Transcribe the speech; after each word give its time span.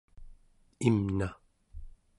imna 0.87 1.27